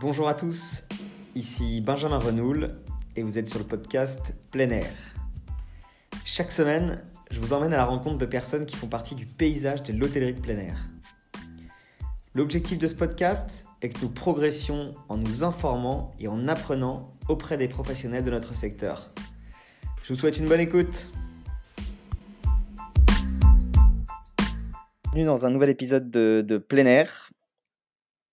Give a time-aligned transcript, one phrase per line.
[0.00, 0.82] Bonjour à tous,
[1.36, 2.72] ici Benjamin Renoul
[3.14, 4.90] et vous êtes sur le podcast Plein Air.
[6.24, 9.84] Chaque semaine, je vous emmène à la rencontre de personnes qui font partie du paysage
[9.84, 10.88] de l'hôtellerie de plein air.
[12.34, 17.56] L'objectif de ce podcast est que nous progressions en nous informant et en apprenant auprès
[17.56, 19.12] des professionnels de notre secteur.
[20.02, 21.08] Je vous souhaite une bonne écoute.
[25.04, 26.58] Bienvenue dans un nouvel épisode de, de.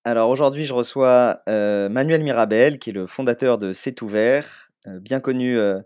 [0.04, 5.00] Alors aujourd'hui, je reçois euh, Manuel Mirabel, qui est le fondateur de C'est ouvert, euh,
[5.00, 5.80] bien connu euh,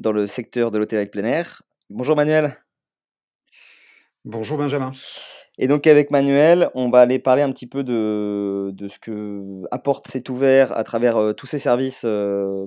[0.00, 1.62] dans le secteur de l'hôtellerie plein air.
[1.88, 2.56] Bonjour Manuel.
[4.24, 4.90] Bonjour Benjamin.
[5.56, 9.62] Et donc avec Manuel, on va aller parler un petit peu de, de ce que
[9.70, 12.04] apporte C'est ouvert à travers tous ses services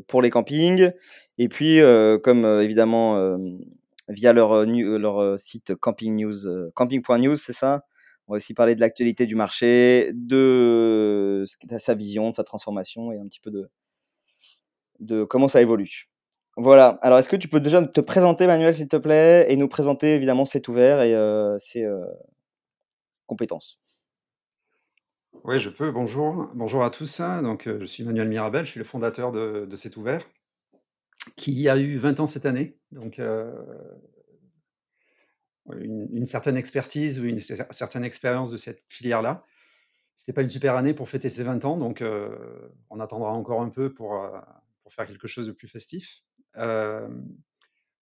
[0.08, 0.92] pour les campings.
[1.38, 1.82] Et puis,
[2.24, 3.38] comme évidemment
[4.08, 7.82] via leur, leur site camping news, camping.news, c'est ça?
[8.28, 11.46] On va aussi parler de l'actualité du marché, de
[11.80, 13.52] sa vision, de sa transformation et un petit peu
[15.00, 16.10] de, comment ça évolue.
[16.58, 17.00] Voilà.
[17.02, 20.16] Alors, est-ce que tu peux déjà te présenter, Manuel, s'il te plaît, et nous présenter
[20.16, 22.04] évidemment C'est ouvert et euh, ses euh,
[23.28, 23.80] compétences?
[25.44, 25.92] Oui, je peux.
[25.92, 26.50] Bonjour.
[26.56, 27.22] Bonjour à tous.
[27.22, 30.28] Donc, euh, je suis Manuel Mirabel, je suis le fondateur de, de C'est ouvert,
[31.38, 32.76] qui a eu 20 ans cette année.
[32.92, 33.22] Donc,
[35.76, 39.46] une, certaine expertise ou une certaine expérience de cette filière-là.
[40.16, 42.36] C'était pas une super année pour fêter ses 20 ans, donc euh,
[42.90, 44.40] on attendra encore un peu pour, euh,
[44.84, 46.22] pour faire quelque chose de plus festif.
[46.58, 47.08] Euh,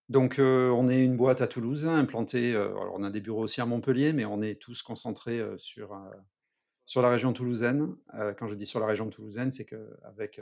[0.08, 3.66] donc on est une boîte à Toulouse, implantée, alors on a des bureaux aussi à
[3.66, 6.00] Montpellier, mais on est tous concentrés sur,
[6.86, 7.96] sur la région toulousaine.
[8.38, 10.40] quand je dis sur la région toulousaine, c'est qu'avec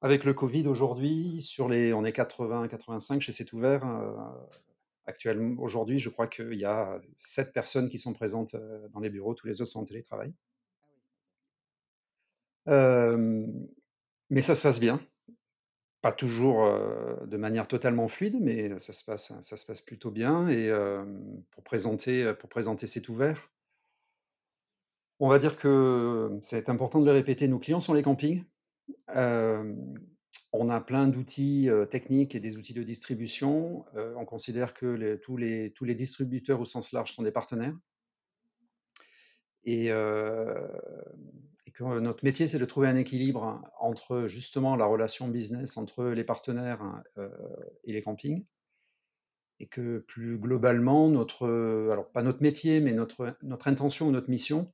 [0.00, 3.84] avec le Covid aujourd'hui, sur les, on est 80-85 chez C'est ouvert,
[5.08, 8.54] Actuellement, aujourd'hui, je crois qu'il y a sept personnes qui sont présentes
[8.92, 10.34] dans les bureaux, tous les autres sont en télétravail.
[14.30, 15.00] mais ça se passe bien.
[16.02, 16.70] Pas toujours
[17.26, 20.46] de manière totalement fluide, mais ça se passe, ça se passe plutôt bien.
[20.48, 20.70] Et
[21.52, 23.50] pour présenter, pour présenter C'est ouvert,
[25.20, 27.48] on va dire que c'est important de le répéter.
[27.48, 28.44] Nos clients sont les campings.
[30.52, 33.84] On a plein d'outils techniques et des outils de distribution.
[33.94, 37.76] on considère que tous, les, distributeurs au sens large sont des partenaires.
[39.64, 39.88] Et,
[41.74, 46.24] que notre métier, c'est de trouver un équilibre entre justement la relation business entre les
[46.24, 47.02] partenaires
[47.84, 48.46] et les campings.
[49.60, 53.36] Et que plus globalement, notre, pas notre métier, mais notre
[53.68, 54.72] intention ou notre mission,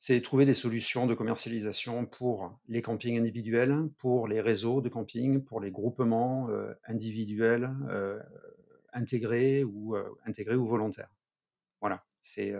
[0.00, 5.44] c'est trouver des solutions de commercialisation pour les campings individuels, pour les réseaux de camping,
[5.44, 8.18] pour les groupements euh, individuels euh,
[8.94, 11.10] intégrés ou euh, intégrés ou volontaires.
[11.82, 12.54] Voilà, c'est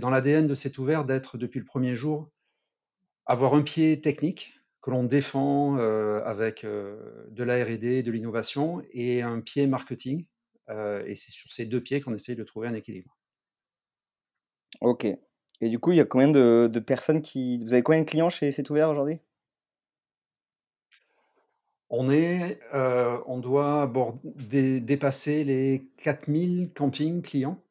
[0.00, 2.30] dans l'ADN de cet ouvert d'être depuis le premier jour
[3.26, 9.40] avoir un pied technique que l'on défend avec de la R&D, de l'innovation et un
[9.40, 10.26] pied marketing.
[10.68, 13.16] et c'est sur ces deux pieds qu'on essaye de trouver un équilibre.
[14.80, 15.06] Ok,
[15.60, 17.64] et du coup, il y a combien de, personnes qui.
[17.64, 19.18] Vous avez combien de clients chez C'est ouvert aujourd'hui?
[21.88, 23.90] On, est, euh, on doit
[24.50, 27.62] dépasser les 4000 campings clients.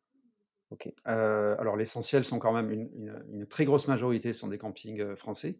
[0.71, 0.91] Ok.
[1.07, 5.59] Euh, alors l'essentiel sont quand même une, très grosse majorité sont des campings euh, français,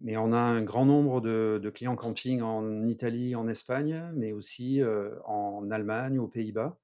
[0.00, 4.80] mais on a un grand nombre de, clients camping en Italie, en Espagne, mais aussi
[5.26, 6.78] en Allemagne, aux Pays-Bas.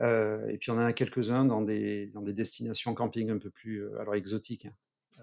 [0.00, 3.50] Euh, et puis on en a quelques-uns dans des, dans des destinations camping un peu
[3.50, 4.74] plus euh, alors exotiques, hein.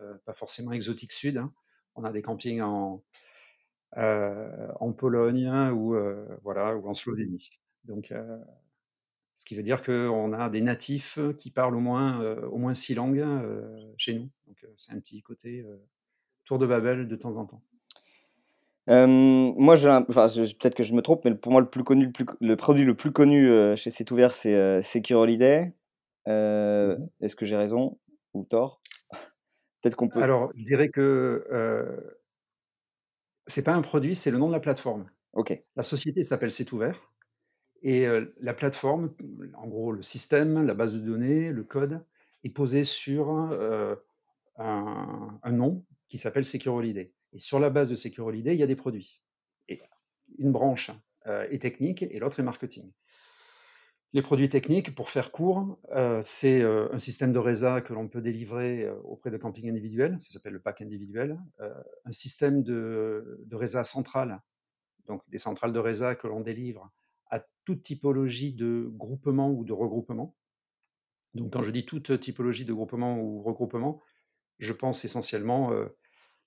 [0.01, 1.37] euh, pas forcément exotique sud.
[1.37, 1.51] Hein.
[1.95, 3.03] On a des campings en,
[3.95, 5.97] en Pologne hein, ou,
[6.43, 7.49] voilà, ou en Slovénie.
[7.83, 8.13] Donc,
[9.35, 12.95] ce qui veut dire qu'on a des natifs qui parlent au moins, au moins six
[12.95, 13.25] langues
[13.97, 14.29] chez nous.
[14.47, 15.65] Donc c'est un petit côté
[16.45, 17.63] tour de Babel de temps en temps.
[18.89, 22.11] Euh, moi, enfin, peut-être que je me trompe, mais pour moi, le, plus connu,
[22.41, 25.73] le, produit le plus connu euh, chez C'est ouvert, c'est euh, Secure Holiday.
[26.25, 27.97] Mmh est-ce que j'ai raison
[28.33, 28.81] ou tort?
[29.81, 30.21] Peut-être qu'on peut.
[30.21, 31.43] Alors, je dirais que
[33.47, 35.09] c'est pas un produit, c'est le nom de la plateforme.
[35.33, 35.59] Ok.
[35.75, 36.99] La société s'appelle C'est ouvert.
[37.81, 38.05] Et
[38.41, 39.13] la plateforme,
[39.55, 42.03] en gros, le système, la base de données, le code,
[42.43, 43.97] est posé sur un,
[44.57, 47.11] un, nom qui s'appelle Secure Holiday.
[47.33, 49.21] Et sur la base de Secure Holiday, il y a des produits.
[50.37, 50.91] Une branche
[51.27, 52.91] euh, est technique et l'autre est marketing.
[54.13, 58.07] Les produits techniques, pour faire court, euh, c'est euh, un système de résa que l'on
[58.07, 63.55] peut délivrer auprès de campings individuels, ça s'appelle le pack individuel, un système de, de
[63.55, 64.41] résa centrale,
[65.07, 66.91] donc des centrales de résa que l'on délivre
[67.29, 70.35] à toute typologie de groupement ou de regroupement.
[71.35, 74.01] Donc quand je dis toute typologie de groupement ou regroupement,
[74.57, 75.71] je pense essentiellement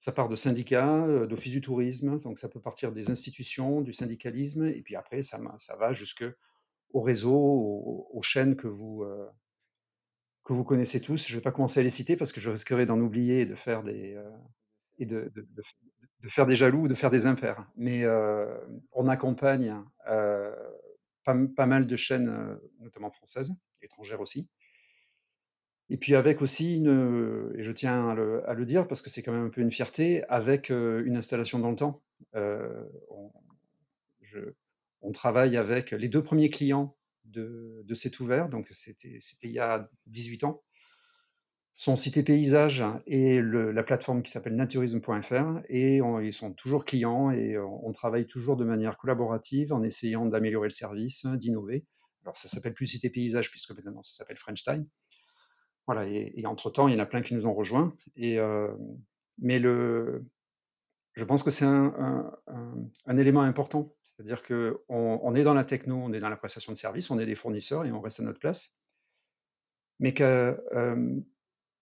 [0.03, 4.67] ça part de syndicats, d'office du tourisme, donc ça peut partir des institutions, du syndicalisme,
[4.67, 5.39] et puis après, ça,
[5.79, 6.25] va jusque
[6.93, 7.33] au réseau,
[8.13, 9.07] aux, chaînes que vous,
[10.43, 11.29] que vous connaissez tous.
[11.29, 13.47] Je ne vais pas commencer à les citer parce que je risquerais d'en oublier et
[13.47, 14.21] de faire des,
[14.99, 15.47] et de, de,
[16.21, 17.65] de, faire des jaloux ou de faire des impairs.
[17.77, 18.05] Mais
[18.91, 24.51] on accompagne pas, pas, mal de chaînes, notamment françaises, étrangères aussi.
[25.93, 29.33] Et puis avec aussi, une, et je tiens à le, dire parce que c'est quand
[29.33, 32.01] même un peu une fierté, avec une installation dans le temps.
[32.35, 33.31] On,
[34.23, 34.41] je,
[35.03, 36.97] on, travaille avec les deux premiers clients
[37.27, 40.63] de, de cet ouvert, donc c'était il y a 18 ans
[41.75, 47.59] son site paysage et la plateforme qui s'appelle naturisme.fr et ils sont toujours clients et
[47.59, 51.85] on, travaille toujours de manière collaborative en essayant d'améliorer le service, d'innover.
[52.25, 54.87] Alors ça s'appelle plus cité paysage puisque maintenant ça s'appelle French Time.
[55.87, 58.69] Voilà et, entre temps il y en a plein qui nous ont rejoints et euh,
[59.39, 60.25] mais le
[61.15, 62.33] je pense que c'est un,
[63.19, 66.79] élément important, c'est-à-dire que on, est dans la techno, on est dans la prestation de
[66.79, 68.79] service, on est des fournisseurs et on reste à notre place,
[69.99, 71.21] mais que euh,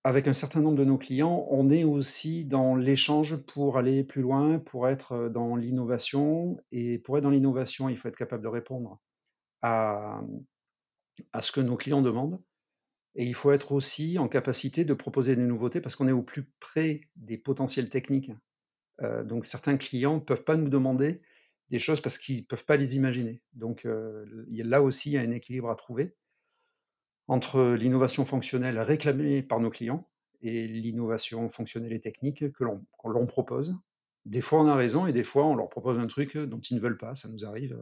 [0.05, 4.59] un certain nombre de nos clients, on est aussi dans l'échange pour aller plus loin,
[4.59, 6.59] pour être dans l'innovation.
[6.73, 8.99] Et pour être dans l'innovation, il faut être capable de répondre
[9.63, 10.23] à,
[11.33, 12.41] à ce que nos clients demandent.
[13.17, 16.23] Et il faut être aussi en capacité de proposer des nouveautés parce qu'on est au
[16.23, 18.31] plus près des potentiels techniques.
[19.25, 21.21] Donc certains clients ne peuvent pas nous demander
[21.71, 23.43] des choses parce qu'ils ne peuvent pas les imaginer.
[23.55, 26.15] Donc là aussi, il y a un équilibre à trouver
[27.27, 30.09] entre l'innovation fonctionnelle réclamée par nos clients
[30.43, 33.77] et l'innovation fonctionnelle et technique que l'on propose.
[34.25, 36.75] Des fois, on a raison et des fois, on leur propose un truc dont ils
[36.77, 37.17] ne veulent pas.
[37.17, 37.79] Ça nous arrive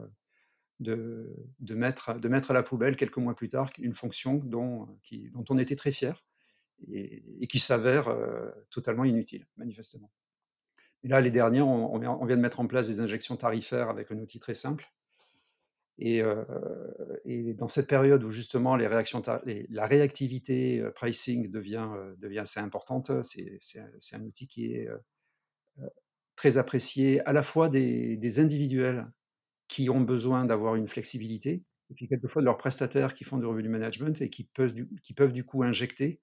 [0.80, 4.88] de, mettre, à la poubelle quelques mois plus tard une fonction dont,
[5.48, 6.24] on était très fier
[6.90, 10.10] et, qui s'avère euh, totalement inutile, manifestement.
[11.04, 14.18] Et là, les dernières, on, vient de mettre en place des injections tarifaires avec un
[14.18, 14.88] outil très simple
[16.00, 16.44] et, euh,
[17.54, 21.88] dans cette période où justement la réactivité euh, pricing devient,
[22.38, 24.88] assez importante, c'est un, un, outil qui est
[26.36, 29.08] très apprécié à la fois des, des individuels
[29.68, 33.46] qui ont besoin d'avoir une flexibilité, et puis quelquefois de leurs prestataires qui font du
[33.46, 36.20] revenu management et qui peuvent du, qui peuvent du coup injecter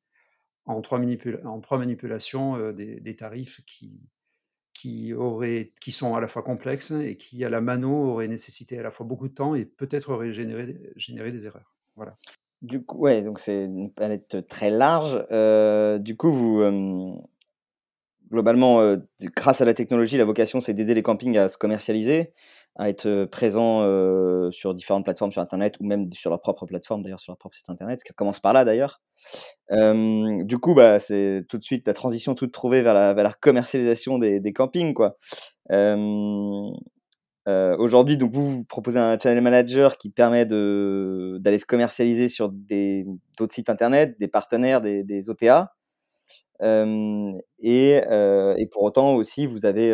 [0.66, 4.00] en trois, manipula en trois manipulations des, des, tarifs qui,
[4.74, 8.78] qui, auraient, qui sont à la fois complexes et qui, à la mano, auraient nécessité
[8.78, 11.76] à la fois beaucoup de temps et peut-être auraient généré, généré des erreurs.
[11.96, 12.18] Voilà.
[12.62, 15.24] Du coup, ouais, donc c'est une palette très large.
[15.32, 17.14] Euh, du coup, vous, euh,
[18.32, 18.98] globalement, euh,
[19.36, 22.34] grâce à la technologie, la vocation, c'est d'aider les campings à se commercialiser,
[22.76, 23.82] à être présents
[24.52, 27.56] sur différentes plateformes sur Internet ou même sur leur propre plateforme, d'ailleurs, sur leur propre
[27.56, 29.02] site Internet, ce qui commence par là, d'ailleurs.
[29.72, 34.54] du coup, bah, c'est tout de suite la transition toute trouvée vers la, commercialisation des,
[34.54, 35.18] campings, quoi.
[37.48, 43.54] Aujourd'hui, donc vous, vous, proposez un channel manager qui permet d'aller se commercialiser sur d'autres
[43.54, 45.74] sites internet, des partenaires, des, OTA.
[46.62, 48.02] Et,
[48.72, 49.94] pour autant aussi, vous avez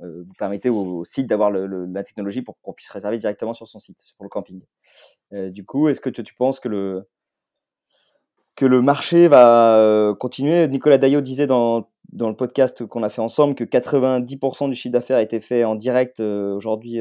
[0.00, 3.98] vous permettez au, site d'avoir la technologie pour qu'on puisse réserver directement sur son site,
[4.16, 4.62] pour le camping.
[5.32, 7.08] du coup, est-ce que tu, penses que le,
[8.56, 10.66] que le marché va continuer?
[10.68, 14.92] Nicolas Daillot disait dans, dans le podcast qu'on a fait ensemble que 90% du chiffre
[14.92, 17.00] d'affaires a été fait en direct aujourd'hui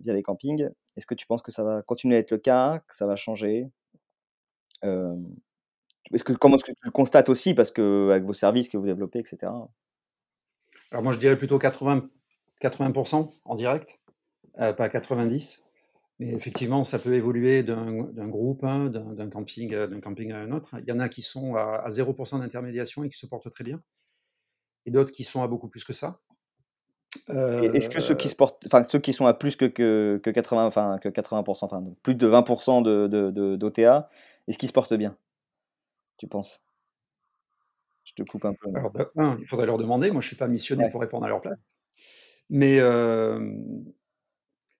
[0.00, 0.68] via les campings.
[0.96, 3.16] Est-ce que tu penses que ça va continuer à être le cas, que ça va
[3.16, 3.68] changer?
[4.82, 8.76] Est-ce que, Comment est-ce que tu le constates aussi, parce que avec vos services que
[8.76, 9.52] vous développez, etc.
[10.90, 12.08] Alors moi, je dirais plutôt 80
[12.64, 13.98] 80% en direct,
[14.60, 15.60] euh, pas 90%.
[16.20, 20.76] Mais effectivement, ça peut évoluer d'un groupe, hein, d'un camping, euh, camping à un autre.
[20.78, 23.82] Il y en a qui sont à, 0% d'intermédiation et qui se portent très bien,
[24.86, 26.20] et d'autres qui sont à beaucoup plus que ça.
[27.28, 30.30] Est-ce que ceux qui se portent, enfin ceux qui sont à plus que, que, que
[30.30, 34.08] 80, enfin que 80%, enfin plus de 20% de, d'OTA,
[34.46, 35.16] est-ce qu'ils se portent bien
[36.16, 36.62] Tu penses?
[38.04, 38.68] Je te coupe un peu.
[38.68, 38.92] Alors,
[39.40, 40.10] il faudrait leur demander.
[40.10, 41.58] Moi, je suis pas missionné pour répondre à leur place.
[42.50, 42.78] Mais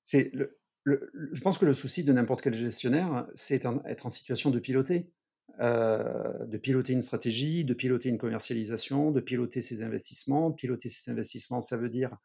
[0.03, 4.51] c'est le, je pense que le souci de n'importe quel gestionnaire, c'est être en situation
[4.51, 5.11] de piloter,
[5.59, 10.53] de piloter une stratégie, de piloter une commercialisation, de piloter ses investissements.
[10.53, 12.17] Piloter ses investissements, ça veut dire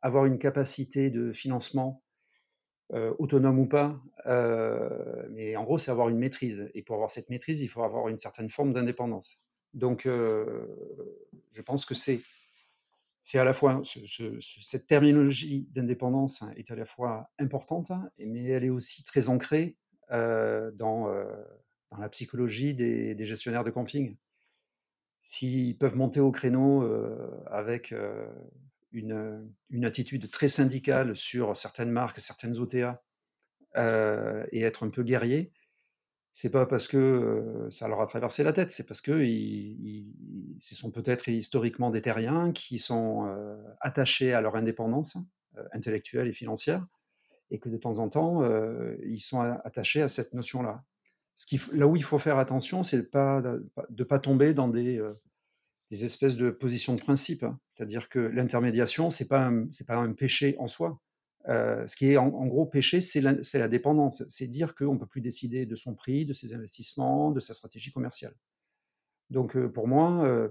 [0.00, 2.04] avoir une capacité de financement
[3.18, 4.00] autonome ou pas,
[5.30, 6.70] mais en gros, c'est avoir une maîtrise.
[6.74, 9.36] Et pour avoir cette maîtrise, il faut avoir une certaine forme d'indépendance.
[9.74, 12.20] Donc, je pense que c'est
[13.28, 13.82] c'est à la fois
[14.62, 19.28] cette terminologie d'indépendance hein, est à la fois importante, hein, mais elle est aussi très
[19.28, 19.76] ancrée
[20.10, 21.26] euh, dans, euh,
[21.90, 24.16] dans, la psychologie des, gestionnaires de camping.
[25.20, 26.90] s'ils peuvent monter au créneau
[27.48, 27.94] avec
[28.92, 33.02] une, attitude très syndicale sur certaines marques, certaines OTA,
[33.76, 35.52] et être un peu guerrier,
[36.40, 39.26] c'est pas parce que ça leur a traversé la tête, c'est parce que
[40.60, 43.28] ce sont peut-être historiquement des terriens qui sont
[43.80, 45.16] attachés à leur indépendance
[45.72, 46.86] intellectuelle et financière,
[47.50, 48.48] et que de temps en temps,
[49.04, 50.84] ils sont attachés à cette notion-là.
[51.72, 53.42] là où il faut faire attention, c'est de pas
[53.90, 55.04] de pas tomber dans des,
[55.90, 57.42] des espèces de positions de principe.
[57.42, 57.58] Hein.
[57.74, 59.50] C'est-à-dire que l'intermédiation, c'est pas
[59.88, 61.00] pas un péché en soi.
[61.46, 64.22] Euh, ce qui est en, gros péché, c'est la, dépendance.
[64.28, 67.54] C'est dire qu'on ne peut plus décider de son prix, de ses investissements, de sa
[67.54, 68.34] stratégie commerciale.
[69.30, 70.48] Donc euh, pour moi, euh,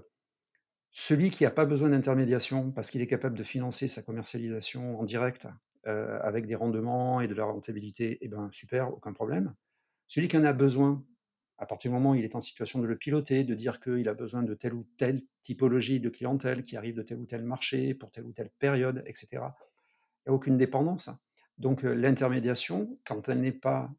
[0.90, 5.04] celui qui n'a pas besoin d'intermédiation parce qu'il est capable de financer sa commercialisation en
[5.04, 5.46] direct
[5.84, 9.54] avec des rendements et de la rentabilité, eh ben super, aucun problème.
[10.06, 11.02] Celui qui en a besoin,
[11.56, 14.06] à partir du moment où il est en situation de le piloter, de dire qu'il
[14.06, 17.42] a besoin de telle ou telle typologie de clientèle qui arrive de tel ou tel
[17.42, 19.44] marché pour telle ou telle période, etc
[20.32, 21.10] aucune dépendance.
[21.58, 23.90] Donc l'intermédiation, quand elle n'est pas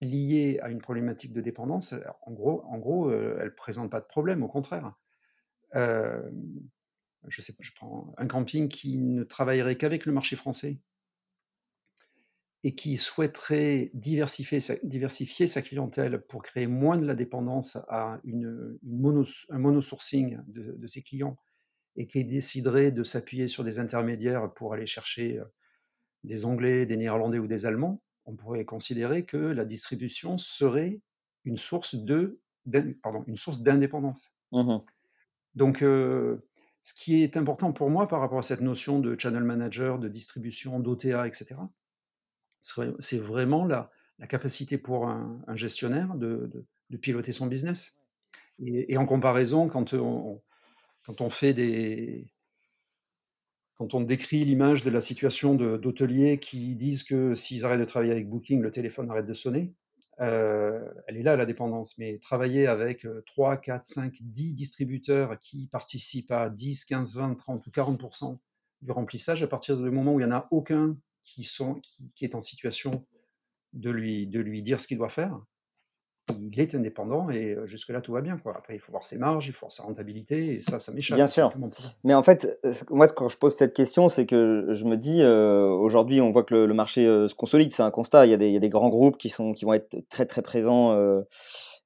[0.00, 4.06] liée à une problématique de dépendance, en gros, en gros elle ne présente pas de
[4.06, 4.94] problème, au contraire.
[5.74, 10.80] je sais pas, je prends un camping qui ne travaillerait qu'avec le marché français
[12.64, 18.78] et qui souhaiterait diversifier sa, clientèle pour créer moins de la dépendance à une,
[19.50, 21.36] un monosourcing de, ses clients
[21.96, 25.40] et qui déciderait de s'appuyer sur des intermédiaires pour aller chercher
[26.24, 31.00] des Anglais, des Néerlandais ou des Allemands, on pourrait considérer que la distribution serait
[31.44, 32.40] une source de
[33.02, 34.32] pardon, une source d'indépendance.
[34.52, 34.78] Mmh
[35.54, 36.44] Donc, euh,
[36.82, 40.08] ce qui est important pour moi par rapport à cette notion de channel manager, de
[40.08, 41.56] distribution, d'OTA, etc.,
[43.00, 46.48] c'est vraiment la, la, capacité pour un, gestionnaire de,
[46.90, 48.00] de, piloter son business.
[48.64, 50.40] Et, en comparaison, quand on,
[51.04, 52.32] quand on fait des,
[53.76, 58.12] quand on décrit l'image de la situation d'hôteliers qui disent que s'ils arrêtent de travailler
[58.12, 59.72] avec Booking, le téléphone arrête de sonner,
[60.20, 61.96] euh, elle est là la dépendance.
[61.98, 67.66] Mais travailler avec 3, 4, 5, 10 distributeurs qui participent à 10, 15, 20, 30
[67.66, 68.38] ou 40%
[68.82, 71.80] du remplissage, à partir du moment où il n'y en a aucun qui, sont,
[72.14, 73.06] qui, est en situation
[73.72, 75.40] de lui, de lui dire ce qu'il doit faire,
[76.30, 78.38] il est indépendant et jusque-là, tout va bien.
[78.38, 78.54] Quoi.
[78.56, 81.16] Après, il faut voir ses marges, il faut voir sa rentabilité, et ça, ça m'échappe.
[81.16, 81.52] Bien sûr.
[82.04, 82.58] Mais en fait,
[82.90, 86.54] moi, quand je pose cette question, c'est que je me dis, aujourd'hui, on voit que
[86.54, 88.26] le, marché se consolide, c'est un constat.
[88.26, 89.96] Il y, a des, il y, a des, grands groupes qui, sont, qui vont être
[90.08, 90.96] très, très présents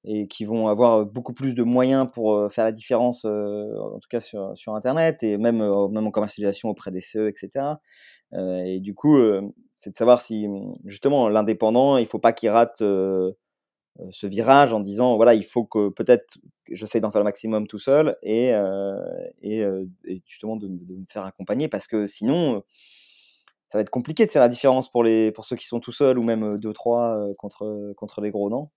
[0.04, 4.20] et qui vont avoir beaucoup plus de moyens pour faire la différence, en tout cas
[4.20, 7.64] sur, sur Internet, et même, même en commercialisation auprès des CE, etc.
[8.34, 9.18] et du coup,
[9.76, 10.48] c'est de savoir si,
[10.84, 13.32] justement, l'indépendant, il ne faut pas qu'il rate euh,
[14.10, 16.38] ce virage en disant voilà, il faut que peut-être
[16.70, 18.96] j'essaie d'en faire le maximum tout seul et, euh,
[19.44, 22.62] euh, et, justement de, me faire accompagner parce que sinon
[23.68, 25.92] ça va être compliqué de faire la différence pour, les, pour ceux qui sont tout
[25.92, 28.70] seuls ou même deux, trois contre, contre les gros, non?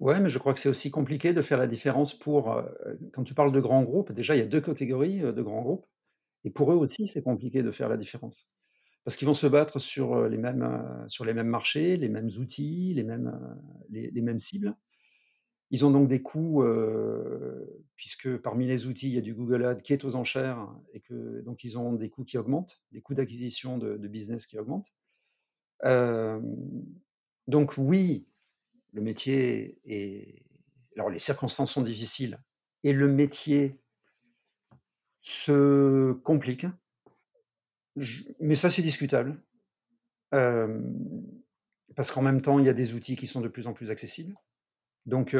[0.00, 2.60] Ouais, mais je crois que c'est aussi compliqué de faire la différence pour.
[3.14, 5.86] quand tu parles de grands groupes, déjà, il y a deux catégories de grands groupes.
[6.44, 8.50] Et pour eux aussi, c'est compliqué de faire la différence
[9.06, 12.92] parce qu'ils vont se battre sur les mêmes, sur les mêmes marchés, les mêmes outils,
[12.92, 13.56] les mêmes,
[13.88, 14.76] les, mêmes cibles.
[15.70, 16.64] Ils ont donc des coûts,
[17.94, 20.98] puisque parmi les outils, il y a du Google Ads qui est aux enchères, et
[20.98, 24.92] que donc ils ont des coûts qui augmentent, des coûts d'acquisition de, business qui augmentent.
[27.46, 28.26] donc oui,
[28.92, 30.42] le métier est...
[30.96, 32.40] Alors les circonstances sont difficiles,
[32.82, 33.78] et le métier
[35.22, 36.66] se complique
[38.40, 39.40] mais ça, c'est discutable.
[40.30, 43.90] parce qu'en même temps, il y a des outils qui sont de plus en plus
[43.90, 44.34] accessibles.
[45.06, 45.34] Donc,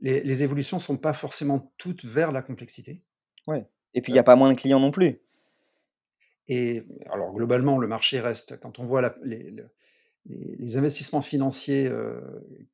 [0.00, 3.02] les, évolutions ne sont pas forcément toutes vers la complexité.
[3.46, 3.66] Ouais.
[3.94, 5.20] Et puis, il n'y a pas moins de clients non plus.
[6.48, 11.90] Et alors, globalement, le marché reste, quand on voit les, investissements financiers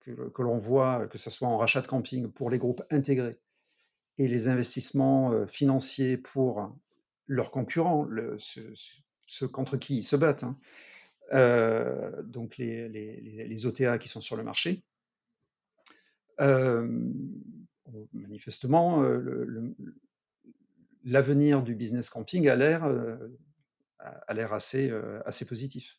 [0.01, 3.39] que l'on voit, que ce soit en rachat de camping pour les groupes intégrés,
[4.19, 6.73] et les investissements financiers pour
[7.31, 8.09] leurs concurrents,
[9.27, 10.59] ceux, contre qui ils se battent, hein.
[11.33, 14.83] euh, donc les, les, les, OTA qui sont sur le marché.
[16.41, 16.89] Euh,
[18.13, 19.75] manifestement, euh,
[21.05, 22.85] l'avenir du business camping a l'air
[24.01, 24.91] a assez,
[25.25, 25.99] assez positif.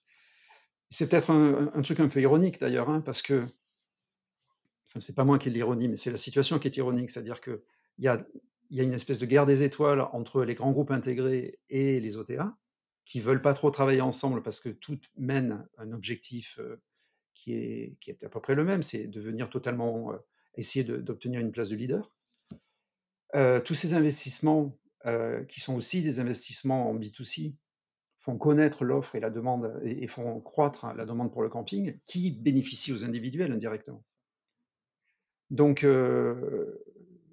[0.90, 3.44] C'est peut-être un, truc un peu ironique d'ailleurs, hein, parce que,
[4.90, 7.40] enfin, c'est pas moi qui ai l'ironie, mais c'est la situation qui est ironique, c'est-à-dire
[7.40, 7.62] qu'il
[8.00, 8.26] y a
[8.72, 12.00] il y a une espèce de guerre des étoiles entre les grands groupes intégrés et
[12.00, 12.58] les OTA,
[13.06, 16.60] qui veulent pas trop travailler ensemble parce que tout mène un objectif
[17.34, 20.14] qui est, qui est à peu près le même, c'est devenir totalement
[20.56, 22.16] essayer d'obtenir une place de leader.
[23.66, 24.78] tous ces investissements,
[25.50, 27.56] qui sont aussi des investissements en B2C,
[28.20, 32.32] font connaître l'offre et la demande et, font croître la demande pour le camping, qui
[32.32, 34.04] bénéficie aux individuels indirectement.
[35.50, 35.86] Donc,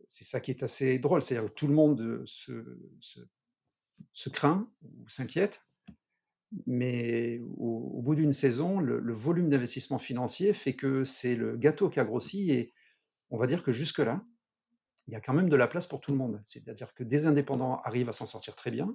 [0.09, 5.61] c'est ça qui est assez drôle, c'est-à-dire que tout le monde se, craint ou s'inquiète,
[6.67, 12.01] mais au, bout d'une saison, le, volume d'investissement financier fait que c'est le gâteau qui
[12.01, 12.73] a grossi et
[13.31, 14.25] on va dire que jusque-là,
[15.07, 16.41] il y a quand même de la place pour tout le monde.
[16.43, 18.95] C'est-à-dire que des indépendants arrivent à s'en sortir très bien,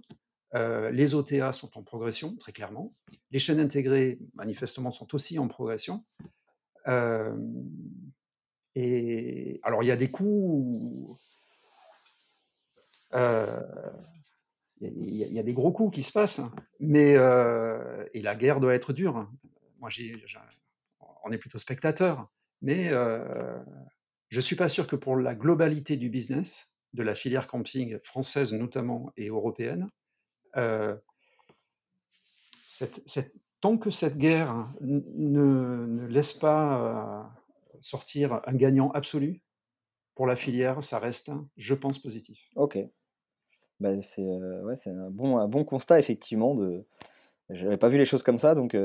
[0.56, 2.94] euh, les OTA sont en progression, très clairement,
[3.32, 6.06] les chaînes intégrées, manifestement, sont aussi en progression.
[6.88, 7.36] Euh,
[8.76, 11.16] et alors, il y a des coûts.
[13.14, 13.62] Euh,
[14.82, 16.52] il y, a des gros coups qui se passent, hein.
[16.80, 19.30] mais euh, et la guerre doit être dure.
[19.80, 19.90] Moi,
[21.24, 22.28] on est plutôt spectateur,
[22.62, 23.58] mais euh,
[24.28, 28.52] je suis pas sûr que pour la globalité du business de la filière camping française
[28.52, 29.90] notamment et européenne,
[30.58, 30.98] euh,
[33.62, 37.34] tant que cette guerre ne, ne laisse pas
[37.84, 39.42] sortir un gagnant absolu
[40.16, 42.40] pour la filière, ça reste, je pense, positif.
[42.56, 42.78] Ok.
[43.80, 46.56] Bah, c'est un bon, un bon constat, effectivement.
[46.56, 46.86] De...
[47.50, 48.78] J'avais pas vu les choses comme ça, donc,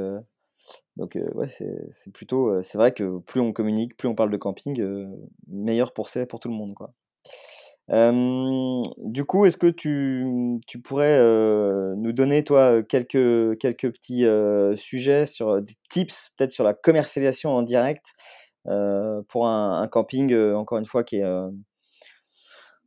[0.97, 2.63] donc ouais, c'est plutôt.
[2.63, 4.83] c'est vrai que plus on communique, plus on parle de camping,
[5.47, 6.75] meilleur pour, pour tout le monde.
[6.75, 6.95] Quoi.
[7.89, 10.27] du coup, est-ce que tu,
[10.67, 11.19] tu pourrais
[11.97, 14.25] nous donner, toi, quelques, quelques petits
[14.77, 18.38] sujets sur des tips, peut-être sur la commercialisation en direct euh,
[19.29, 21.25] pour un, camping, euh, encore une fois, qui est.
[21.25, 21.51] Euh,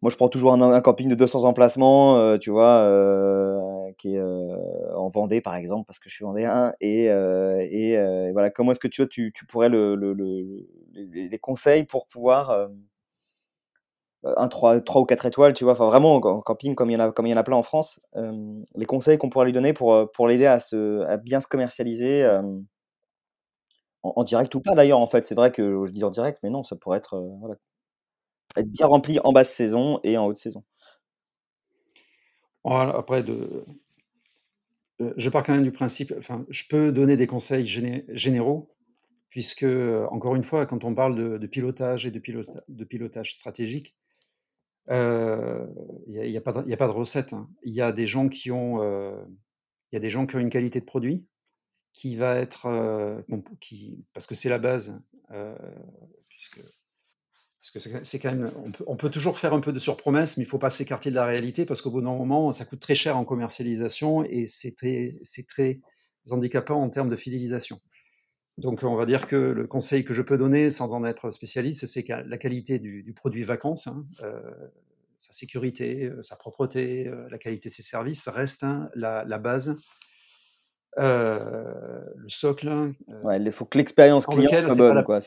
[0.02, 2.90] moi, je prends toujours un, camping de 200 emplacements, tu vois,
[4.00, 4.22] qui est
[4.96, 6.74] en Vendée, par exemple, parce que je suis vendéen.
[6.82, 10.16] Et, et, voilà, comment est-ce que tu, tu, tu pourrais le, le,
[10.96, 12.68] les, conseils pour pouvoir
[14.24, 16.98] un 3, 3, ou 4 étoiles, tu vois, enfin vraiment en camping comme il y
[16.98, 18.02] en a, comme il y en a plein en France,
[18.76, 20.58] les conseils qu'on pourrait lui donner pour, pour l'aider à,
[21.08, 22.28] à bien se commercialiser,
[24.04, 25.26] en, direct ou pas d'ailleurs, en fait.
[25.26, 27.56] C'est vrai que je dis en direct, mais non, ça pourrait être, euh,
[28.56, 30.64] être bien rempli en basse saison et en haute saison.
[32.66, 33.24] après.
[33.30, 33.66] Euh,
[35.18, 38.70] je pars quand même du principe, enfin, je peux donner des conseils généraux,
[39.30, 39.66] puisque,
[40.12, 42.20] encore une fois, quand on parle de, pilotage et de,
[42.84, 43.96] pilotage stratégique,
[44.92, 45.66] euh,
[46.06, 47.34] il n'y a, de, a pas de recette.
[47.34, 47.50] Hein.
[47.64, 48.84] Il y a des gens qui ont,
[49.92, 51.26] il y a des gens qui ont une qualité de produit,
[51.94, 53.22] qui va être, euh,
[54.14, 55.02] parce que c'est la base,
[55.32, 55.56] euh,
[56.30, 56.62] puisque,
[57.62, 58.52] parce que c'est quand même,
[58.88, 61.26] on peut, toujours faire un peu de surpromesse, mais il faut pas s'écarter de la
[61.26, 65.20] réalité, parce qu'au bout d'un moment, ça coûte très cher en commercialisation et c'est très,
[65.48, 65.80] très
[66.32, 67.80] handicapant en termes de fidélisation.
[68.58, 71.86] Donc, on va dire que le conseil que je peux donner, sans en être spécialiste,
[71.88, 74.42] c'est que la qualité du, du produit vacances, hein, euh,
[75.20, 79.78] sa sécurité, sa propreté, la qualité de ses services reste hein, la, base
[80.98, 82.68] euh, le socle.
[82.68, 82.94] Hein,
[83.40, 85.04] il faut que l'expérience client soit bonne.
[85.04, 85.20] Quoi,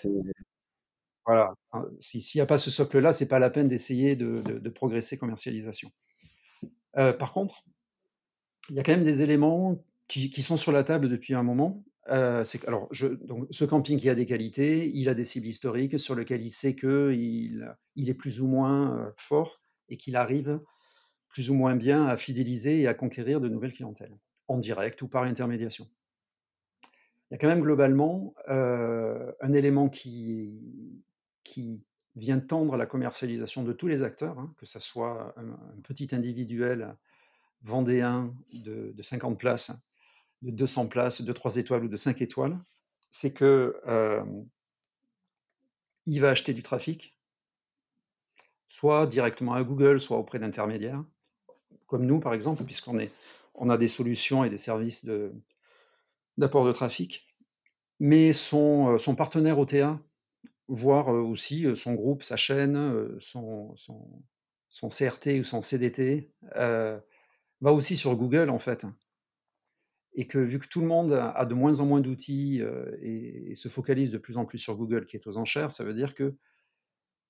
[1.27, 1.55] voilà.
[1.73, 5.17] Hein, s'il n'y a pas ce socle-là, c'est pas la peine d'essayer de, de, progresser
[5.17, 5.91] commercialisation.
[6.99, 7.65] Euh, par contre,
[8.69, 11.43] il y a quand même des éléments qui, qui sont sur la table depuis un
[11.43, 11.83] moment.
[12.07, 16.15] Alors, je, donc, ce camping qui a des qualités, il a des cibles historiques sur
[16.15, 19.57] lesquelles il sait qu'il il est plus ou moins fort
[19.89, 20.61] et qu'il arrive
[21.31, 24.15] plus ou moins bien à fidéliser et à conquérir de nouvelles clientèles
[24.49, 25.87] en direct ou par intermédiation.
[27.31, 31.03] Il y a quand même globalement euh, un élément qui,
[31.43, 31.83] qui
[32.17, 36.97] vient tendre la commercialisation de tous les acteurs, hein, que ce soit un, petit individuel
[37.63, 39.73] vendéen de, 50 places,
[40.43, 42.59] de 200 places, de 3 étoiles ou de 5 étoiles,
[43.11, 44.25] c'est que euh,
[46.07, 47.17] il va acheter du trafic,
[48.69, 51.03] soit directement à Google, soit auprès d'intermédiaires,
[51.87, 53.11] comme nous par exemple, puisqu'on est
[53.55, 55.05] on a des solutions et des services
[56.37, 57.27] d'apport de, trafic,
[58.01, 60.01] mais son, euh, partenaire OTA,
[60.69, 67.73] voire euh, aussi euh, son groupe, sa chaîne, son, son, CRT ou son CDT, va
[67.73, 68.85] aussi sur Google en fait.
[70.17, 72.61] Et que vu que tout le monde a de moins en moins d'outils
[73.03, 75.95] et, se focalise de plus en plus sur Google qui est aux enchères, ça veut
[75.95, 76.37] dire que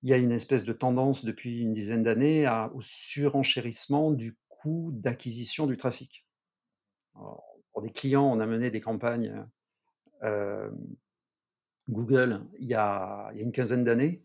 [0.03, 5.67] il y a une espèce de tendance depuis une dizaine d'années au surenchérissement du d'acquisition
[5.67, 6.27] du trafic.
[7.15, 9.47] pour des clients, on a mené des campagnes
[10.23, 10.71] euh,
[11.89, 14.23] Google il y, a, une quinzaine d'années.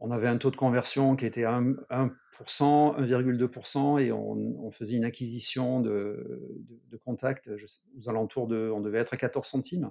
[0.00, 5.80] On avait un taux de conversion qui était 1%, 1,2% et on, faisait une acquisition
[5.80, 6.66] de,
[7.04, 7.50] contacts
[7.96, 9.90] aux alentours de, on devait être à 14 centimes.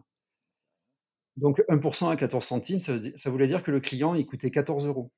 [1.35, 5.11] Donc 1% à 14 centimes, ça, voulait dire que le client, il coûtait 14 euros.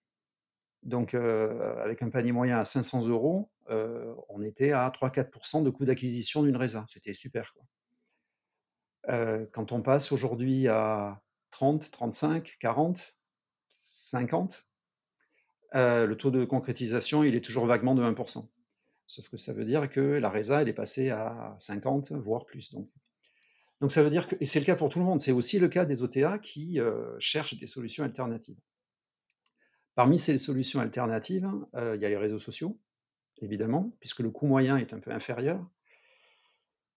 [0.84, 6.44] Donc avec un panier moyen à 500 euros, on était à 3-4% de coût d'acquisition
[6.44, 6.86] d'une résa.
[6.92, 7.54] C'était super.
[9.08, 13.16] quand on passe aujourd'hui à 30, 35, 40,
[13.72, 14.66] 50,
[15.74, 18.48] le taux de concrétisation, il est toujours vaguement de 1%.
[19.08, 22.76] Sauf que ça veut dire que la résa, elle est passée à 50, voire plus.
[23.82, 25.58] Donc, ça veut dire que, et c'est le cas pour tout le monde, c'est aussi
[25.58, 26.80] le cas des OTA qui
[27.20, 28.60] cherchent des solutions alternatives.
[30.00, 32.80] Parmi ces solutions alternatives, euh, il y a les réseaux sociaux,
[33.42, 35.70] évidemment, puisque le coût moyen est un peu inférieur.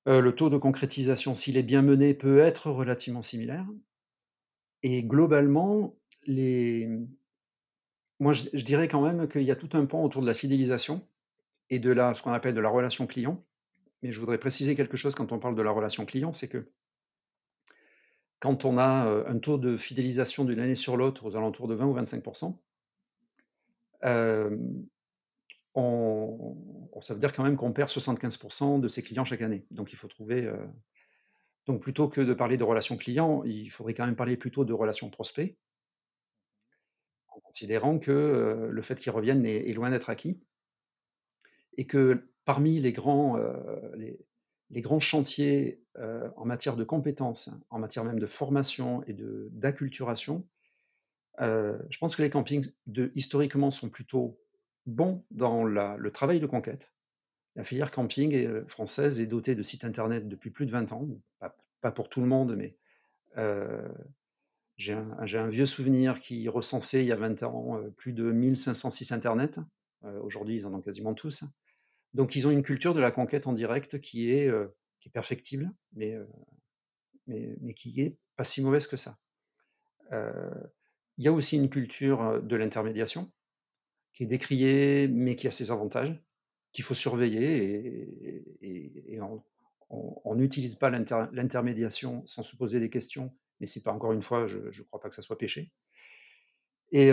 [0.06, 3.66] Euh, le taux de concrétisation, s'il est bien mené, peut être relativement similaire.
[4.84, 5.96] Et globalement,
[8.20, 10.34] moi je, je dirais quand même qu'il y a tout un pan autour de la
[10.34, 11.04] fidélisation
[11.70, 13.44] et de la, ce qu'on appelle de la relation client.
[14.04, 16.70] Mais je voudrais préciser quelque chose quand on parle de la relation client, c'est que
[18.38, 21.74] quand on a euh, un taux de fidélisation d'une année sur l'autre aux alentours de
[21.74, 22.22] 20 ou 25
[25.74, 26.56] on,
[27.02, 29.66] ça veut dire quand même qu'on perd 75% de ses clients chaque année.
[29.70, 30.50] Donc il faut trouver.
[31.66, 34.72] Donc plutôt que de parler de relation client, il faudrait quand même parler plutôt de
[34.72, 35.56] relation prospect,
[37.28, 40.40] en considérant que le fait qu'ils reviennent est loin d'être acquis
[41.76, 43.38] et que parmi les grands,
[43.94, 45.82] les, grands chantiers
[46.36, 49.16] en matière de compétences, en matière même de formation et
[49.52, 50.46] d'acculturation,
[51.40, 52.70] euh, je pense que les campings
[53.14, 54.38] historiquement sont plutôt
[54.86, 56.92] bons dans le travail de conquête.
[57.54, 61.06] La filière camping française est dotée de sites internet depuis plus de 20 ans,
[61.80, 62.76] pas, pour tout le monde, mais
[64.76, 69.12] j'ai un, vieux souvenir qui recensait il y a 20 ans plus de 1500 sites
[69.12, 69.58] internet.
[70.22, 71.44] Aujourd'hui, ils en ont quasiment tous.
[72.14, 74.68] Donc ils ont une culture de la conquête en direct qui est, euh,
[75.12, 76.14] perfectible, mais,
[77.28, 79.18] euh, qui est pas si mauvaise que ça.
[81.22, 83.30] Euh, il y a aussi une culture de l'intermédiation
[84.14, 86.20] qui est décriée, mais qui a ses avantages,
[86.72, 89.20] qu'il faut surveiller et,
[90.24, 93.30] on n'utilise pas l'intermédiation sans se poser des questions,
[93.61, 95.70] mais c'est pas encore une fois, je ne crois pas que ça soit péché.
[96.92, 97.11] Et,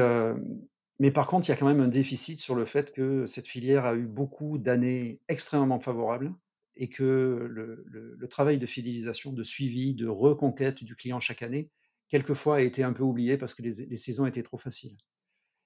[0.99, 3.47] mais par contre, il y a quand même un déficit sur le fait que cette
[3.47, 6.33] filière a eu beaucoup d'années extrêmement favorables
[6.77, 11.69] et que le, travail de fidélisation, de suivi, de reconquête du client chaque année,
[12.09, 14.97] quelquefois a été un peu oublié parce que les, saisons étaient trop faciles.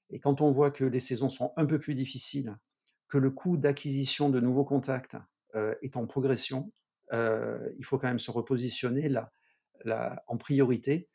[0.09, 2.57] Et quand on voit que les saisons sont un peu plus difficiles,
[3.07, 5.15] que le coût d'acquisition de nouveaux contacts
[5.55, 6.71] euh, est en progression,
[7.13, 9.31] euh, il faut quand même se repositionner là,
[10.27, 11.09] en priorité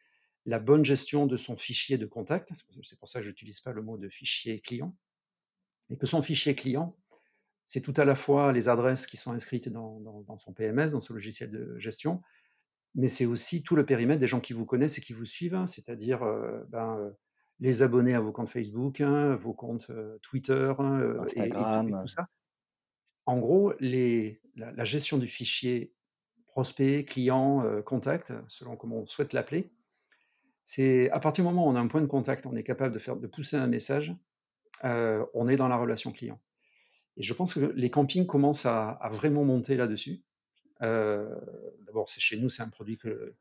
[0.47, 3.73] la bonne gestion de son fichier de contact, c'est pour ça que je n'utilise pas
[3.73, 4.97] le mot de fichier client,
[5.91, 6.97] et que son fichier client,
[7.67, 11.13] c'est tout à la fois les adresses qui sont inscrites dans, son PMS, dans ce
[11.13, 12.23] logiciel de gestion,
[12.95, 15.55] mais c'est aussi tout le périmètre des gens qui vous connaissent et qui vous suivent,
[15.55, 17.11] hein, c'est-à-dire euh, ben, euh,
[17.61, 21.89] les abonnés à vos comptes Facebook, hein, vos comptes euh, Twitter, Instagram.
[21.89, 22.29] Et, tout ça.
[23.27, 25.93] En gros, les, la, gestion du fichier
[26.47, 29.71] prospect, client, contact, selon comment on souhaite l'appeler,
[30.65, 32.95] c'est à partir du moment où on a un point de contact, on est capable
[32.95, 34.15] de, faire, de pousser un message,
[34.83, 36.41] on est dans la relation client.
[37.19, 40.23] Et je pense que les campings commencent à, vraiment monter là-dessus.
[40.83, 41.35] Euh,
[41.87, 43.35] d'abord, c'est chez nous, c'est un produit que,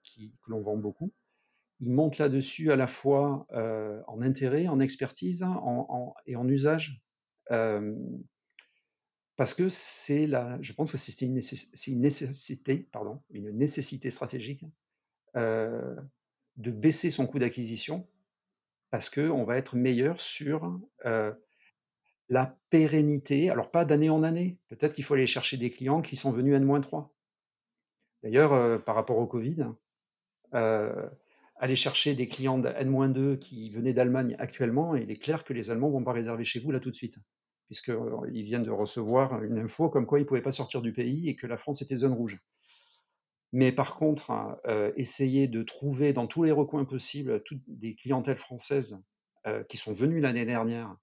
[0.47, 1.11] l'on vend beaucoup.
[1.79, 5.45] Ils montent là-dessus à la fois euh, en intérêt, en expertise
[6.25, 7.01] et en usage.
[9.35, 11.35] parce que c'est la, je pense que c'est une,
[11.99, 14.65] nécessité, pardon, une nécessité stratégique
[15.35, 18.07] de baisser son coût d'acquisition
[18.89, 21.33] parce qu'on va être meilleur sur euh,
[22.29, 23.49] la pérennité.
[23.49, 26.55] Alors pas d'année en année, peut-être qu'il faut aller chercher des clients qui sont venus
[26.55, 27.09] N-3.
[28.27, 29.67] D'ailleurs, euh, par rapport au Covid,
[30.53, 31.07] euh,
[31.55, 35.71] aller chercher des clients de N-2 qui venaient d'Allemagne actuellement, il est clair que les
[35.71, 37.15] Allemands ne vont pas réserver chez vous là tout de suite,
[37.67, 41.29] puisqu'ils viennent de recevoir une info comme quoi ils ne pouvaient pas sortir du pays
[41.29, 42.37] et que la France était zone rouge.
[43.53, 48.39] Mais par contre, euh, essayer de trouver dans tous les recoins possibles toutes des clientèles
[48.39, 49.01] françaises
[49.45, 50.97] euh, qui sont venues l'année dernière,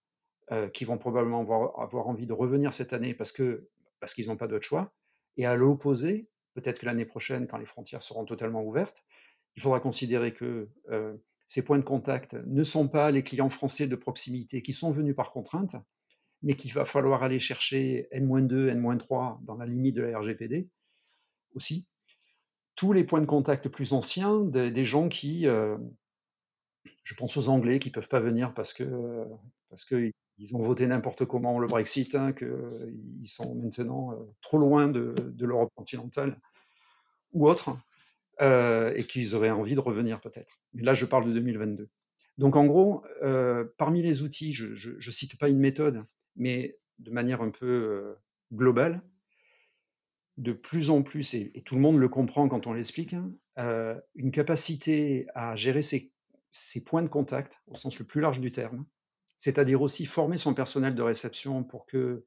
[0.53, 3.35] euh, qui vont probablement avoir, envie de revenir cette année parce
[3.99, 4.93] parce qu'ils n'ont pas d'autre choix.
[5.39, 9.05] Et à l'opposé, peut-être que l'année prochaine, quand les frontières seront totalement ouvertes,
[9.57, 10.69] il faudra considérer que
[11.47, 15.15] ces points de contact ne sont pas les clients français de proximité qui sont venus
[15.15, 15.77] par contrainte,
[16.43, 20.69] mais qu'il va falloir aller chercher N-2, N-3 dans la limite de la RGPD
[21.55, 21.89] aussi,
[22.77, 25.77] tous les points de contact plus anciens, des, gens qui, euh,
[27.05, 29.25] je pense aux Anglais qui peuvent pas venir parce que
[29.71, 34.59] parce que ils ont voté n'importe comment le Brexit, hein, qu'ils sont maintenant euh, trop
[34.59, 36.41] loin de, l'Europe continentale
[37.33, 37.77] ou autre,
[38.41, 40.61] euh, et qu'ils auraient envie de revenir peut-être.
[40.73, 41.89] Mais là, je parle de 2022.
[42.39, 43.05] Donc en gros,
[43.79, 48.17] parmi les outils, je ne cite pas une méthode, mais de manière un peu
[48.53, 49.03] globale,
[50.37, 53.31] de plus en plus, et, tout le monde le comprend quand on l'explique, hein,
[54.17, 56.13] une capacité à gérer ses,
[56.85, 58.85] points de contact au sens le plus large du terme,
[59.37, 62.25] c'est-à-dire aussi former son personnel de réception pour que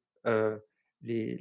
[1.04, 1.39] les,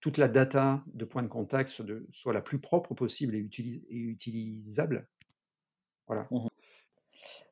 [0.00, 1.70] toute la data de points de contact
[2.12, 3.48] soit, la plus propre possible et,
[3.90, 5.08] utilisable.
[6.06, 6.26] Voilà.
[6.30, 6.48] Mmh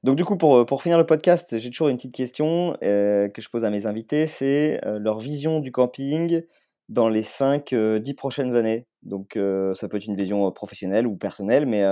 [0.03, 3.49] donc du coup, pour, pour finir le podcast, j'ai toujours une petite question que je
[3.49, 6.43] pose à mes invités, c'est leur vision du camping
[6.89, 8.87] dans les 5-10 prochaines années.
[9.03, 9.39] Donc
[9.75, 11.85] ça peut être une vision professionnelle ou personnelle, mais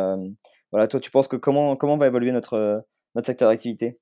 [0.72, 2.84] voilà, toi tu penses que comment, va évoluer notre
[3.24, 3.98] secteur d'activité?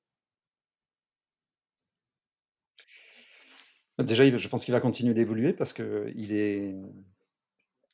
[3.98, 6.74] Déjà, je pense qu'il va continuer d'évoluer parce qu'il est,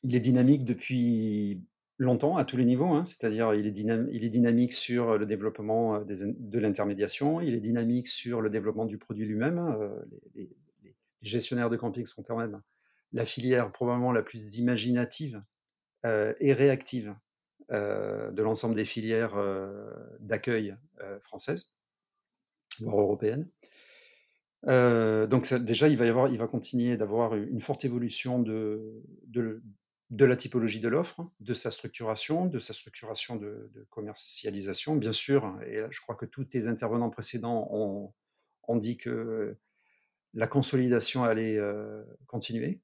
[0.03, 1.63] dynamique depuis
[1.97, 3.05] longtemps à tous les niveaux, hein.
[3.05, 8.85] c'est-à-dire il, est dynamique sur le développement de l'intermédiation, il est dynamique sur le développement
[8.85, 9.75] du produit lui-même.
[10.35, 10.49] les,
[10.83, 12.61] les, gestionnaires de camping sont quand même
[13.11, 15.41] la filière probablement la plus imaginative
[16.03, 17.15] et réactive
[17.71, 19.35] de l'ensemble des filières
[20.19, 20.75] d'accueil
[21.23, 21.71] françaises,
[22.79, 23.49] voire européennes.
[24.65, 29.01] Donc déjà, il va continuer d'avoir une forte évolution de,
[30.11, 35.57] la typologie de l'offre, de sa structuration, de sa structuration de, commercialisation, bien sûr.
[35.67, 37.67] Et je crois que tous les intervenants précédents
[38.67, 39.57] ont, dit que
[40.33, 41.59] la consolidation allait
[42.27, 42.81] continuer.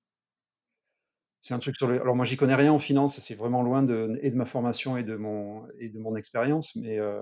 [1.42, 2.00] C'est un truc sur le...
[2.00, 5.16] Alors moi, j'y connais rien en finance, c'est vraiment loin de, ma formation et de
[5.16, 7.22] mon, expérience, mais euh,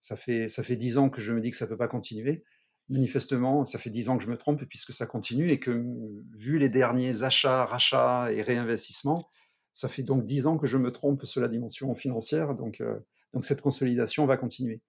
[0.00, 2.42] ça fait ça fait dix ans que je me dis que ça peut pas continuer.
[2.92, 5.84] Manifestement, ça fait dix ans que je me trompe puisque ça continue et que
[6.32, 9.28] vu les derniers achats, rachats et réinvestissements,
[9.72, 12.54] ça fait donc dix ans que je me trompe sur la dimension financière.
[12.54, 12.98] Donc euh,
[13.42, 14.82] cette consolidation va continuer.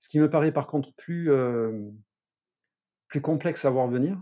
[0.00, 1.90] Ce qui me paraît par contre plus euh,
[3.22, 4.20] complexe à voir venir,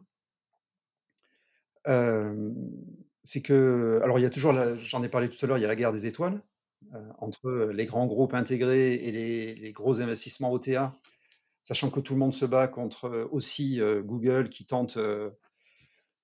[3.25, 5.65] c'est que, alors il y a toujours, j'en ai parlé tout à l'heure, il y
[5.65, 6.43] a la guerre des étoiles
[6.95, 10.97] euh, entre les grands groupes intégrés et les, gros investissements OTA,
[11.63, 14.99] sachant que tout le monde se bat contre euh, aussi euh, Google qui tente,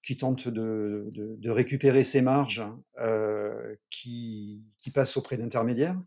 [0.02, 2.64] qui tente de, récupérer ses marges,
[3.90, 6.00] qui, qui passe auprès d'intermédiaires.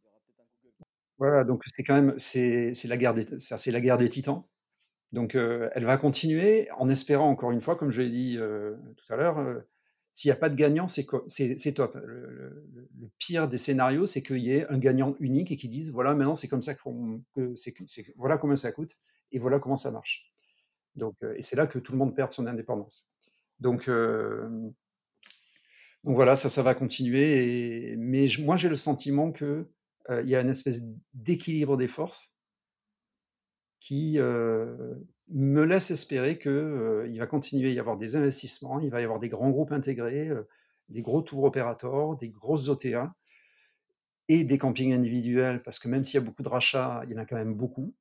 [1.18, 4.44] Voilà, donc c'est quand même c'est la guerre des c'est la guerre des titans.
[5.12, 9.18] Donc elle va continuer en espérant encore une fois, comme je l'ai dit tout à
[9.18, 9.64] l'heure
[10.20, 11.96] s'il n'y a pas de gagnant, c'est top.
[11.96, 12.66] Le,
[13.20, 16.36] pire des scénarios, c'est qu'il y ait un gagnant unique et qu'ils disent voilà, maintenant
[16.36, 17.56] c'est comme ça que,
[18.18, 18.98] voilà comment ça coûte
[19.32, 20.30] et voilà comment ça marche.
[20.96, 23.12] Donc, euh, et c'est là que tout le monde perd son indépendance.
[23.60, 24.48] Donc, euh,
[26.04, 27.96] donc voilà, ça, ça va continuer.
[27.98, 29.66] mais moi, j'ai le sentiment qu'il
[30.10, 30.82] euh, y a une espèce
[31.14, 32.34] d'équilibre des forces
[33.80, 39.06] qui me laisse espérer qu'il va continuer à y avoir des investissements, il va y
[39.06, 40.30] avoir des grands groupes intégrés,
[40.90, 43.16] des gros tours opérateurs, des grosses OTA
[44.28, 47.16] et des campings individuels, parce que même s'il y a beaucoup de rachats, il y
[47.16, 47.96] en a quand même beaucoup.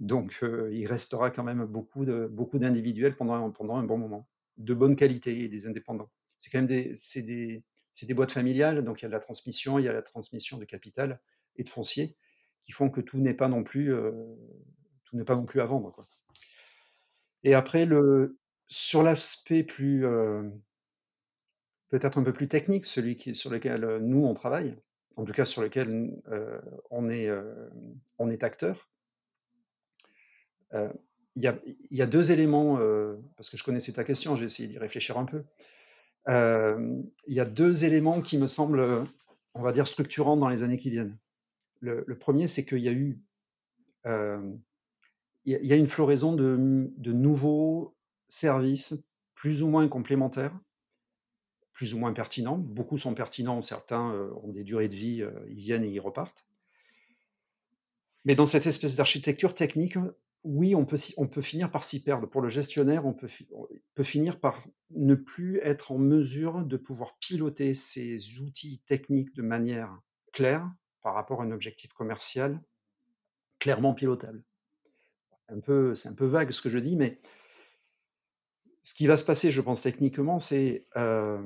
[0.00, 4.74] Donc il restera quand même beaucoup de beaucoup d'individuels pendant, pendant un bon moment, de
[4.74, 6.10] bonne qualité et des indépendants.
[6.38, 7.62] C'est quand même des, c'est des,
[8.02, 10.56] des boîtes familiales, donc il y a de la transmission, il y a la transmission
[10.56, 11.20] de capital
[11.56, 12.16] et de foncier
[12.62, 13.94] qui font que tout n'est pas non plus
[15.04, 15.92] tout n'est pas non plus à vendre.
[15.92, 16.06] Quoi.
[17.42, 20.48] Et après, le, sur l'aspect plus, euh,
[21.88, 24.76] peut-être un peu plus technique, celui qui, sur lequel euh, nous on travaille,
[25.16, 26.60] en tout cas sur lequel euh,
[26.90, 27.28] on, est,
[28.18, 28.89] on est acteur,
[30.72, 31.42] il
[31.90, 32.78] y, a, deux éléments,
[33.36, 35.42] parce que je connaissais ta question, j'ai essayé d'y réfléchir un peu.
[36.28, 39.06] Il y a deux éléments qui me semblent,
[39.54, 41.16] on va dire, structurants dans les années qui viennent.
[41.80, 43.18] Le, premier, c'est qu'il y a eu
[45.44, 47.96] y, a une floraison de, nouveaux
[48.28, 48.94] services
[49.34, 50.56] plus ou moins complémentaires,
[51.72, 52.58] plus ou moins pertinents.
[52.58, 56.00] Beaucoup sont pertinents, certains euh, ont des durées de vie, euh, ils viennent et ils
[56.00, 56.44] repartent.
[58.24, 59.96] Mais dans cette espèce d'architecture technique,
[60.42, 60.96] oui, on peut,
[61.42, 62.26] finir par s'y perdre.
[62.26, 63.28] Pour le gestionnaire, on peut,
[64.04, 70.00] finir par ne plus être en mesure de pouvoir piloter ces outils techniques de manière
[70.32, 70.70] claire
[71.02, 72.60] par rapport à un objectif commercial
[73.58, 74.42] clairement pilotable
[75.60, 77.20] peu, c'est un peu vague ce que je dis, mais
[78.82, 81.42] ce qui va se passer, je pense techniquement, c'est, euh,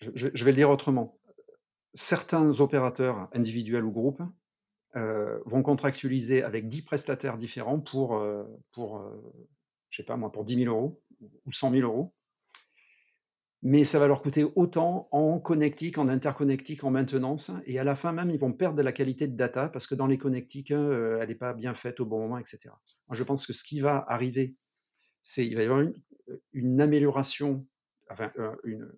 [0.00, 1.18] je, vais le dire autrement,
[1.94, 4.22] certains opérateurs individuels ou groupes
[4.96, 9.02] euh, vont contractualiser avec 10 prestataires différents pour, euh, pour
[9.90, 11.02] je sais pas moi, pour 10 000 euros
[11.46, 12.14] ou 100 000 euros.
[13.62, 17.52] mais ça va leur coûter autant en connectique, en interconnectique, en maintenance.
[17.66, 19.94] Et à la fin même, ils vont perdre de la qualité de data parce que
[19.94, 22.74] dans les connectiques, euh, elle n'est pas bien faite au bon moment, etc.
[23.10, 24.56] Je pense que ce qui va arriver,
[25.22, 25.84] c'est il va y avoir
[26.52, 27.66] une, amélioration,
[28.10, 28.32] enfin,
[28.64, 28.92] une,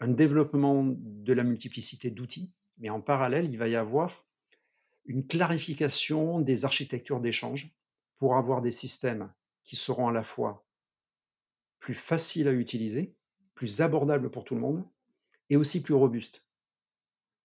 [0.00, 4.24] un développement de la multiplicité d'outils, mais en parallèle, il va y avoir
[5.04, 7.70] une clarification des architectures d'échange
[8.18, 9.32] pour avoir des systèmes
[9.64, 10.64] qui seront à la fois
[11.78, 13.14] plus facile à utiliser,
[13.54, 14.84] plus abordable pour tout le monde,
[15.48, 16.42] et aussi plus robuste.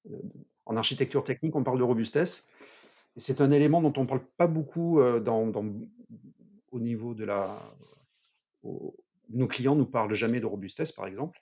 [0.09, 0.21] Euh,
[0.65, 2.49] en architecture technique, on parle de robustesse.
[3.17, 5.23] C'est un élément dont on ne parle pas beaucoup euh,
[6.71, 7.57] au niveau de la.
[8.63, 11.41] nos clients ne nous parlent jamais de robustesse, par exemple.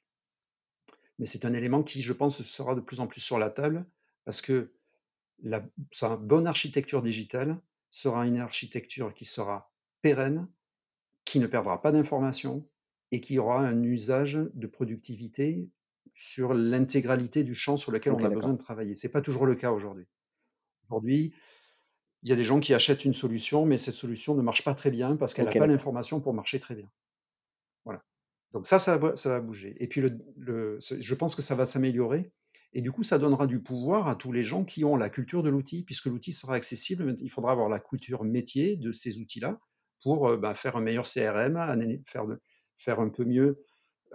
[1.20, 3.86] Mais c'est un élément qui, je pense, sera de plus en plus sur la table
[4.26, 4.72] parce que
[5.42, 7.60] la sa bonne architecture digitale
[7.92, 9.72] sera une architecture qui sera
[10.02, 10.48] pérenne,
[11.26, 12.68] qui ne perdra pas d'informations,
[13.12, 15.70] et qui aura un usage de productivité
[16.16, 18.96] sur l'intégralité du champ sur lequel on a besoin de travailler.
[18.96, 20.06] Ce n'est pas toujours le cas aujourd'hui.
[20.90, 21.34] Aujourd'hui,
[22.24, 24.74] il y a des gens qui achètent une solution, mais cette solution ne marche pas
[24.74, 26.90] très bien parce qu'elle n'a pas l'information pour marcher très bien.
[28.54, 29.76] Donc ça, ça va, bouger.
[29.80, 30.02] Et puis,
[30.80, 32.32] je pense que ça va s'améliorer.
[32.74, 35.44] Et du coup, ça donnera du pouvoir à tous les gens qui ont la culture
[35.44, 37.18] de l'outil, puisque l'outil sera accessible.
[37.22, 39.60] Il faudra avoir la culture métier de ces outils-là
[40.02, 42.02] pour euh, bah, faire un meilleur CRM,
[42.76, 43.64] faire un peu mieux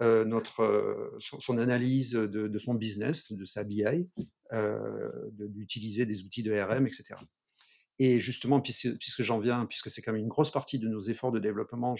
[0.01, 4.09] euh, notre, euh, son, analyse de, son business, de sa BI,
[5.31, 7.15] d'utiliser des outils de RM, etc.
[7.97, 11.33] Et justement, puisque j'en viens, puisque c'est quand même une grosse partie de nos efforts
[11.33, 11.95] de développement,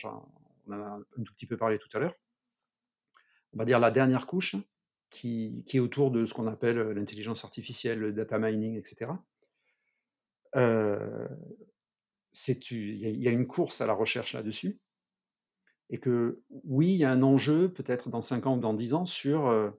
[0.67, 2.15] on en a un tout petit peu parlé tout à l'heure,
[3.53, 4.55] on va dire la dernière couche,
[5.09, 9.11] qui, qui est autour de ce qu'on appelle l'intelligence artificielle, le data mining, etc.
[10.55, 11.27] Euh,
[12.71, 14.79] il y, a une course à la recherche là-dessus
[15.89, 18.93] et que oui, il y a un enjeu, peut-être dans 5 ans ou dans 10
[18.93, 19.71] ans, sur euh,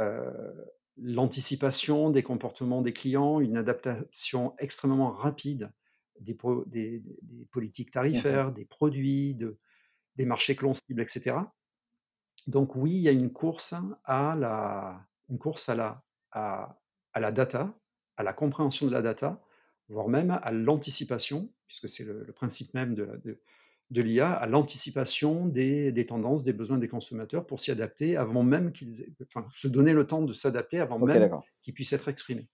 [0.00, 0.52] euh,
[0.96, 5.70] l'anticipation des comportements des clients, une adaptation extrêmement rapide
[6.20, 6.34] des,
[7.50, 9.36] politiques mmh tarifaires, des produits,
[10.16, 11.36] des marchés que l'on cible, etc.
[12.46, 16.02] Donc oui, il y a une course à la, une course à la,
[16.32, 16.76] à,
[17.16, 17.74] la data,
[18.16, 19.40] à la compréhension de la data,
[19.88, 23.40] voire même à l'anticipation, puisque c'est le, principe même de, de,
[23.90, 28.72] de l'IA à l'anticipation des, tendances, des besoins des consommateurs pour s'y adapter avant même
[28.72, 31.30] qu'ils enfin, se donner le temps de s'adapter avant même
[31.62, 32.48] qu'ils puissent être exprimés.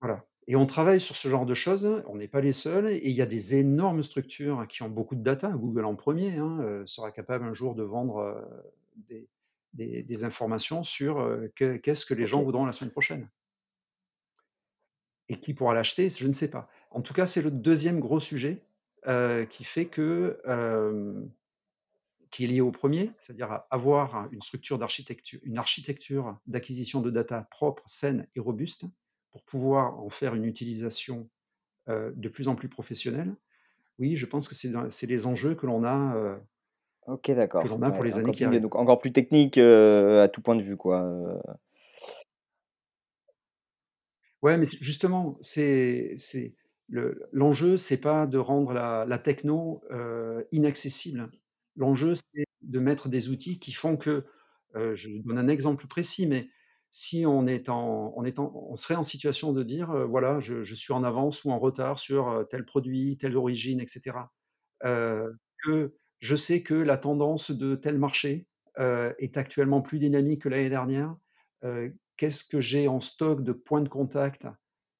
[0.00, 0.24] Voilà.
[0.46, 3.16] Et on travaille sur ce genre de choses, on n'est pas les seuls, et il
[3.16, 6.86] y a des énormes structures qui ont beaucoup de data, Google en premier, hein, euh,
[6.86, 8.18] sera capable un jour de vendre
[9.10, 9.16] euh,
[9.72, 13.28] des, informations sur euh, qu'est-ce que les gens voudront la semaine prochaine.
[15.30, 16.68] Et qui pourra l'acheter, je ne sais pas.
[16.90, 18.62] En tout cas, c'est le deuxième gros sujet
[19.06, 20.38] euh, qui fait que,
[22.30, 27.48] qui est lié au premier, c'est-à-dire avoir une structure d'architecture, une architecture d'acquisition de data
[27.50, 28.84] propre, saine et robuste,
[29.34, 31.28] pour pouvoir en faire une utilisation
[31.88, 33.36] de plus en plus professionnelle.
[33.98, 36.38] Oui, je pense que c'est les enjeux que l'on a.
[37.06, 37.62] ok, d'accord.
[37.62, 38.62] Que l'on a pour les années qui arrivent.
[38.62, 41.06] Donc encore plus technique à tout point de vue, quoi.
[44.44, 46.18] Ouais, mais justement, c'est
[47.32, 51.30] l'enjeu, c'est pas de rendre la, techno euh, inaccessible.
[51.76, 54.24] L'enjeu, c'est de mettre des outils qui font que,
[54.76, 56.48] euh, je donne un exemple précis, mais
[56.96, 61.02] si on est en, on serait en situation de dire, euh, voilà, je, suis en
[61.02, 64.18] avance ou en retard sur tel produit, telle origine, etc.
[64.80, 68.46] que je sais que la tendance de tel marché
[68.78, 71.16] est actuellement plus dynamique que l'année dernière.
[72.16, 74.46] Qu'est-ce que j'ai en stock de points de contact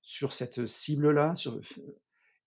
[0.03, 1.35] sur cette cible-là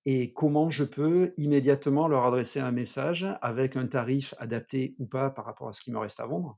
[0.06, 5.30] et comment je peux immédiatement leur adresser un message avec un tarif adapté ou pas
[5.30, 6.58] par rapport à ce qui me reste à vendre?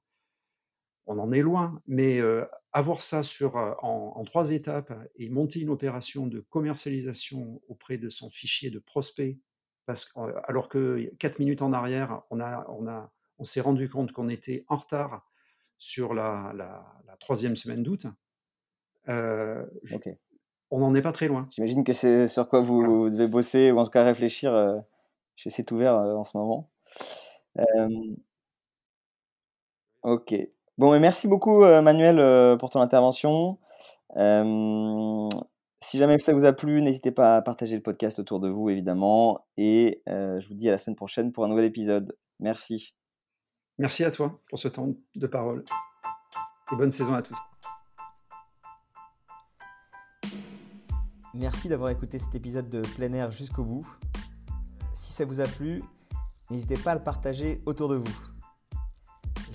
[1.12, 5.72] On en est loin, mais euh, avoir ça sur, en, trois étapes et monter une
[5.72, 9.40] opération de commercialisation auprès de son fichier de prospect,
[9.88, 14.12] parce alors que quatre minutes en arrière, on, a, on, a, on s'est rendu compte
[14.12, 15.26] qu'on était en retard
[15.80, 18.06] sur la, la, troisième semaine d'août.
[19.08, 19.66] Euh,
[20.70, 21.48] on n'en est pas très loin.
[21.50, 24.78] J'imagine que c'est sur quoi vous, devez bosser ou en tout cas réfléchir euh,
[25.36, 26.70] chez C'est ouvert euh, en ce moment.
[30.04, 30.36] ok.
[30.80, 33.60] Bon, mais merci beaucoup Manuel pour ton intervention.
[34.16, 38.70] si jamais ça vous a plu, n'hésitez pas à partager le podcast autour de vous,
[38.70, 39.46] évidemment.
[39.58, 42.16] Et je vous dis à la semaine prochaine pour un nouvel épisode.
[42.40, 42.96] Merci.
[43.78, 45.66] Merci à toi pour ce temps de parole.
[46.72, 47.38] Et bonne saison à tous.
[51.34, 53.86] Merci d'avoir écouté cet épisode de plein air jusqu'au bout.
[54.94, 55.84] Si ça vous a plu,
[56.50, 58.29] n'hésitez pas à le partager autour de vous.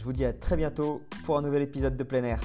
[0.04, 2.38] Je vous dis à très bientôt pour un nouvel épisode de plein air.